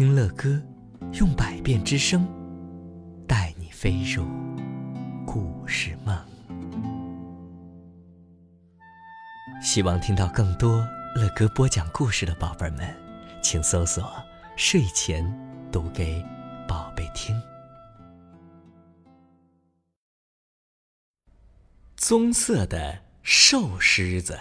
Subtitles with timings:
[0.00, 0.58] 听乐歌，
[1.20, 2.26] 用百变之声，
[3.28, 4.24] 带你飞入
[5.26, 6.18] 故事梦。
[9.60, 10.78] 希望听到更多
[11.16, 12.96] 乐歌播讲故事的宝贝们，
[13.42, 14.10] 请搜索
[14.56, 15.22] “睡前
[15.70, 16.24] 读给
[16.66, 17.38] 宝贝听”。
[21.98, 24.40] 棕色的瘦狮子。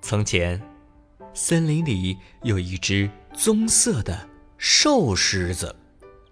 [0.00, 0.62] 从前，
[1.32, 5.74] 森林里有一只棕色的瘦狮子。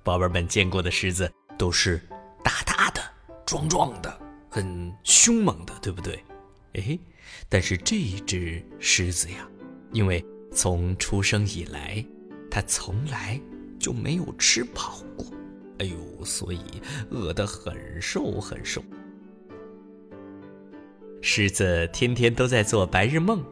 [0.02, 2.00] 宝贝们见过的狮子都是
[2.42, 3.00] 大大的、
[3.46, 4.20] 壮壮的、
[4.50, 6.22] 很凶猛的，对不对？
[6.74, 6.98] 哎，
[7.48, 9.48] 但是这一只狮子呀，
[9.92, 12.04] 因为从出生以来，
[12.50, 13.40] 它从来
[13.78, 15.26] 就没有吃饱过。
[15.78, 16.60] 哎呦，所以
[17.10, 18.82] 饿得很瘦很瘦。
[21.22, 23.44] 狮子天天都在做白日梦。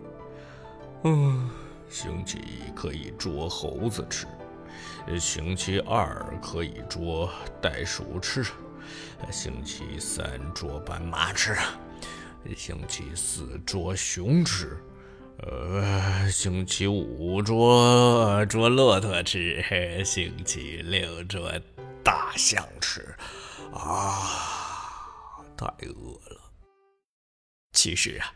[1.09, 1.49] 嗯，
[1.89, 4.27] 星期一可以捉猴子吃，
[5.21, 7.31] 星期二可以捉
[7.63, 8.45] 袋鼠吃，
[9.31, 11.57] 星期三捉斑马吃，
[12.57, 14.77] 星期四捉熊吃，
[15.39, 21.53] 呃，星期五捉捉骆驼吃，星期六捉
[22.03, 23.15] 大象吃，
[23.73, 24.27] 啊，
[25.57, 26.51] 太饿了。
[27.73, 28.36] 其实啊。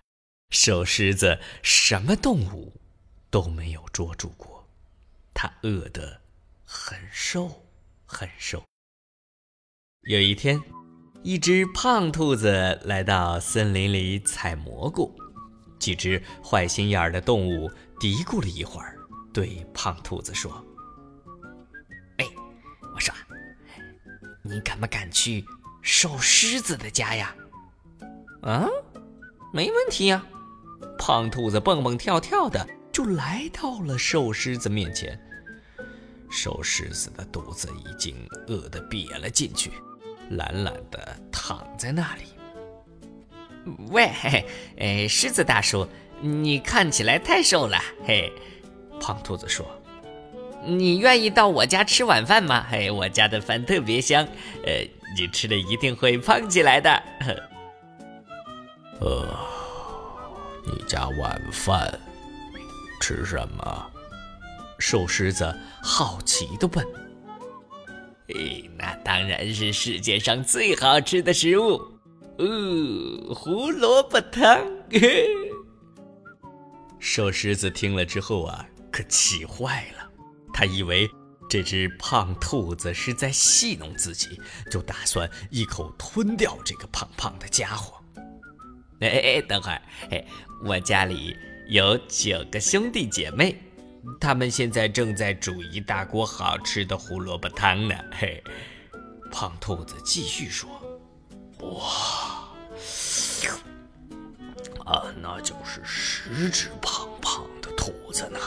[0.50, 2.72] 瘦狮子什么动物
[3.30, 4.68] 都没有捉住过，
[5.32, 6.20] 它饿得
[6.64, 7.64] 很瘦
[8.04, 8.62] 很瘦。
[10.02, 10.60] 有一天，
[11.22, 12.50] 一只胖兔子
[12.84, 15.16] 来到森林里采蘑菇，
[15.78, 17.70] 几只坏心眼儿的动物
[18.00, 18.98] 嘀咕了一会儿，
[19.32, 20.52] 对胖兔子说
[22.18, 22.26] ：“哎，
[22.92, 23.14] 我说，
[24.42, 25.44] 你敢不敢去
[25.80, 27.36] 瘦狮子的家呀
[28.42, 28.66] ？”“啊，
[29.52, 30.26] 没问题呀。”
[30.98, 35.18] 胖兔子蹦蹦跳跳的就来到了瘦狮子面前。
[36.30, 38.14] 瘦狮子的肚子已经
[38.46, 39.72] 饿得瘪了进去，
[40.30, 42.22] 懒懒的躺在那里。
[43.90, 44.46] 喂，嘿
[44.78, 45.86] 哎，狮子大叔，
[46.20, 47.78] 你看起来太瘦了。
[48.06, 48.32] 嘿，
[49.00, 49.66] 胖兔子说
[50.64, 52.64] ：“你愿意到我家吃晚饭吗？
[52.70, 54.24] 嘿，我家的饭特别香。
[54.64, 57.02] 呃，你吃了一定会胖起来的。”
[59.00, 59.59] 呃。
[60.70, 61.98] 你家晚饭
[63.00, 63.91] 吃什么？
[64.78, 66.86] 瘦狮子好奇地问。
[68.28, 71.81] 嘿，那当然是世界上最好吃的食物——
[72.38, 74.64] 哦，胡萝卜汤。
[77.00, 80.08] 瘦狮子听了之后啊，可气坏了。
[80.54, 81.10] 他以为
[81.48, 88.00] 这只胖兔子是在戏弄自己，就打算一口吞掉这个胖胖的家伙。
[89.00, 90.25] 哎哎，等会儿，哎，
[90.62, 91.34] 我家里
[91.69, 93.56] 有九个兄弟姐妹，
[94.21, 97.94] 他们现在正在煮一大锅好吃的胡萝卜汤呢。
[98.12, 98.43] 嘿，
[99.33, 100.69] 胖兔子继续说
[101.61, 102.50] ：“哇，
[104.84, 108.38] 啊，那就是十只胖胖的兔子呢。”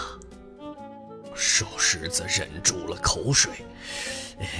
[1.35, 3.51] 瘦狮子忍住了口水。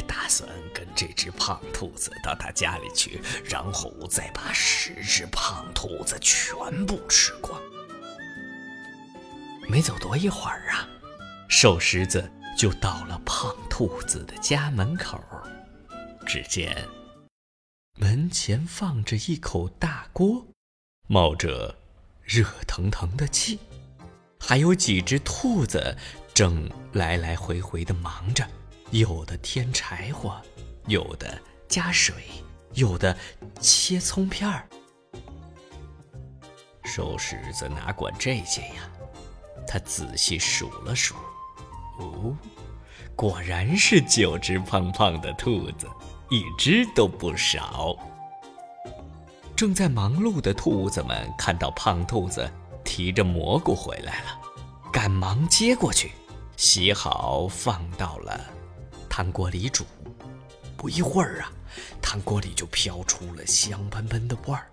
[0.07, 7.61] 打算跟这只胖兔子到他家里去，然后再把十只胖兔子全部吃光。
[9.67, 10.87] 没走多一会儿啊，
[11.47, 15.19] 瘦狮子就到了胖兔子的家门口。
[16.25, 16.87] 只见
[17.97, 20.45] 门前放着一口大锅，
[21.07, 21.75] 冒着
[22.23, 23.59] 热腾腾的气，
[24.39, 25.97] 还有几只兔子
[26.33, 28.47] 正来来回回的忙着。
[28.93, 30.39] 有的添柴火，
[30.85, 31.35] 有的
[31.67, 32.13] 加水，
[32.75, 33.17] 有的
[33.59, 34.69] 切葱片儿。
[36.83, 38.87] 瘦狮子哪管这些呀？
[39.67, 41.15] 他仔细数了数，
[41.97, 42.37] 哦，
[43.15, 45.89] 果然是九只胖胖的兔子，
[46.29, 47.95] 一只都不少。
[49.55, 52.47] 正在忙碌的兔子们看到胖兔子
[52.83, 54.39] 提着蘑菇回来了，
[54.91, 56.11] 赶忙接过去，
[56.57, 58.39] 洗好放到了。
[59.15, 59.85] 汤锅里煮，
[60.75, 61.53] 不一会儿啊，
[62.01, 64.67] 汤锅里就飘出了香喷喷的味儿。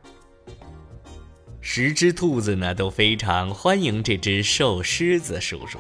[1.61, 5.79] 十只兔子呢都非常欢迎这只瘦狮子叔叔，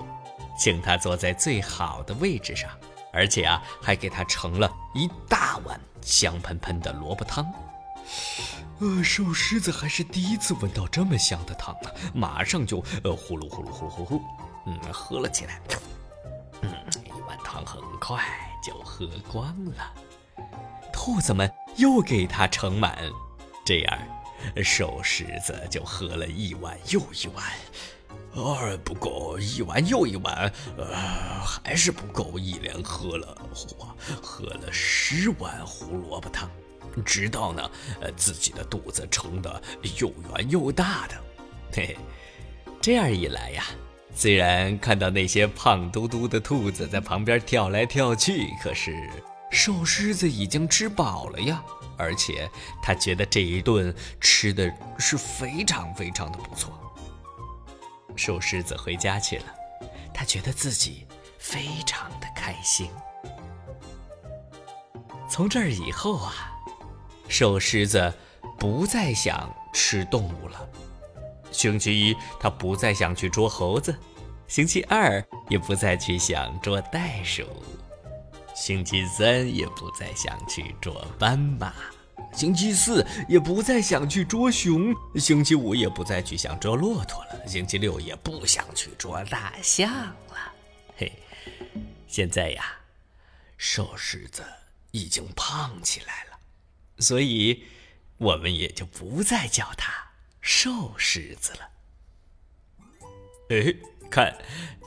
[0.59, 2.69] 请他坐在最好的位置上，
[3.15, 7.51] 而且啊还给他盛了一大碗香喷喷的萝卜汤。
[8.81, 14.23] 呃，瘦狮子还是第一次闻到这么香的汤呢，马上就呃呼噜呼噜呼噜呼噜，
[14.67, 15.62] 嗯，喝了起来。
[16.61, 16.71] 嗯，
[17.07, 18.23] 一碗汤很快。
[18.62, 19.95] 就喝光了，
[20.93, 22.99] 兔子们又给它盛满，
[23.65, 23.99] 这样，
[24.62, 27.45] 瘦狮子就喝了一碗又一碗。
[28.33, 30.87] 二不够，一碗又一碗，呃，
[31.45, 33.37] 还是不够，一连喝了，
[34.23, 36.49] 喝了十碗胡萝卜汤，
[37.05, 37.71] 直到呢，
[38.01, 39.61] 呃，自己的肚子撑得
[39.99, 41.17] 又圆又大的。
[41.73, 41.99] 嘿嘿，
[42.81, 43.65] 这样一来呀，
[44.21, 48.95] 虽然看到那些胖嘟嘟的兔子在旁边跳来跳去，可是
[49.51, 51.65] 瘦狮子已经吃饱了呀。
[51.97, 52.47] 而且
[52.83, 56.79] 他觉得这一顿吃的是非常非常的不错。
[58.15, 59.45] 瘦狮子回家去了，
[60.13, 61.07] 他觉得自己
[61.39, 62.91] 非常的开心。
[65.31, 66.53] 从这儿以后啊，
[67.27, 68.13] 瘦狮子
[68.59, 70.69] 不再想吃动物了。
[71.51, 73.93] 星期一，他不再想去捉猴子；
[74.50, 77.47] 星期二，也不再去想捉袋鼠。
[78.52, 81.73] 星期三也不再想去捉斑马，
[82.35, 90.52] 星期四也不再想去捉熊，星期五也不再去想捉骆驼了，星期六也不想去捉大象了。
[90.97, 91.12] 嘿，
[92.08, 92.75] 现在呀，
[93.56, 94.43] 瘦狮子
[94.91, 96.38] 已经胖起来了，
[96.99, 97.62] 所以
[98.19, 99.93] 我们也就不再叫它
[100.41, 101.70] 瘦狮子了。
[103.50, 103.75] 哎，
[104.11, 104.37] 看，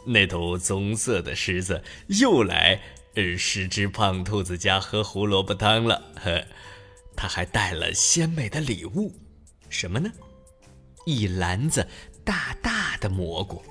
[0.06, 2.80] 那头棕色的狮子又来。
[3.16, 6.44] 呃，十只胖兔子家喝胡萝卜汤了，呵，
[7.16, 9.14] 他还带了鲜美的礼物，
[9.70, 10.12] 什么呢？
[11.06, 11.88] 一篮子
[12.24, 13.64] 大大的蘑菇，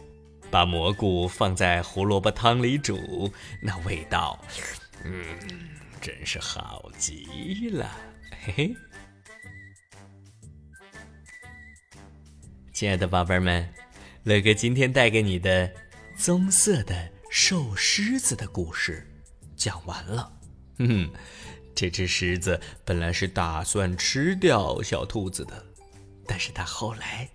[0.49, 4.40] 把蘑菇放在胡萝卜汤里煮，那味道，
[5.02, 5.37] 嗯，
[6.00, 7.90] 真是好极了，
[8.44, 8.76] 嘿嘿。
[12.72, 13.69] 亲爱的宝贝们，
[14.24, 15.69] 乐哥今天带给你的
[16.16, 19.04] 棕色的瘦狮子的故事。
[19.56, 20.32] 讲完了，
[20.78, 21.10] 哼，
[21.74, 25.66] 这只狮子本来是打算吃掉小兔子的，
[26.24, 27.28] 但是它后来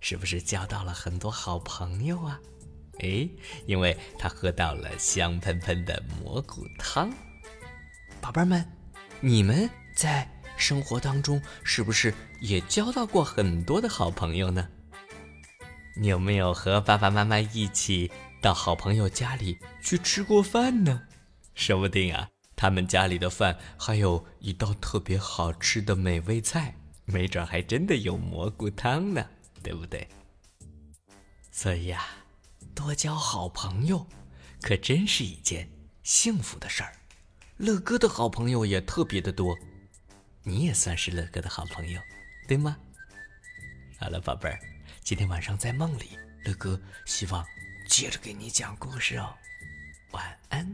[0.00, 2.40] 是不是交到了很多好朋友啊？
[3.00, 3.28] 哎，
[3.66, 7.12] 因为它喝到了香喷喷的蘑菇汤。
[8.18, 8.66] 宝贝们，
[9.20, 10.26] 你们在
[10.56, 14.66] 生活当中是不是也交到过很多的好朋友呢？
[15.96, 18.10] 你有没有和爸爸妈妈一起
[18.40, 21.02] 到好朋友家里去吃过饭呢？
[21.54, 29.26] 说不定啊，他们家里的饭还有一道特别好吃的美味菜，没准还真的有蘑菇汤呢，
[29.62, 30.08] 对不对？
[31.50, 32.02] 所以啊，
[32.74, 34.06] 多交好朋友，
[34.62, 35.68] 可真是一件
[36.02, 36.92] 幸福的事儿。
[37.56, 39.58] 乐哥的好朋友也特别的多，
[40.44, 42.00] 你也算是乐哥的好朋友，
[42.48, 42.78] 对吗？
[43.98, 44.58] 好了，宝贝儿，
[45.10, 47.44] 今天晚上在梦里，乐哥希望
[47.88, 49.34] 接着给你讲故事哦。
[50.12, 50.64] 晚安。